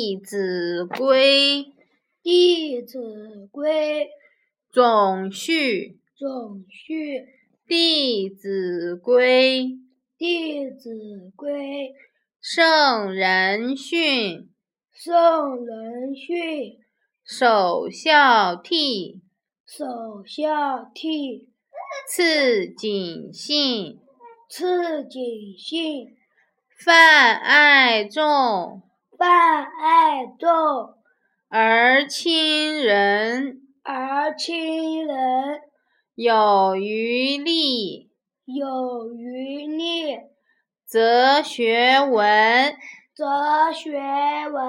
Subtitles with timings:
[0.00, 1.64] 弟子规》
[2.22, 4.04] 《弟子规》
[4.70, 7.18] 总序总序
[7.66, 9.60] 《弟子规》
[10.16, 11.52] 《弟子规》
[12.40, 14.48] 圣人训
[14.92, 16.78] 圣人训
[17.24, 19.18] 首孝悌
[19.66, 21.44] 首孝悌
[22.06, 23.98] 次谨信。
[24.48, 26.18] 次谨信。
[26.78, 28.87] 泛爱众
[29.18, 30.94] 泛爱众
[31.48, 35.60] 而亲仁而亲仁
[36.14, 38.12] 有余力。
[38.44, 40.20] 有余力。
[40.86, 42.76] 则学文。
[43.12, 43.98] 则学
[44.52, 44.62] 文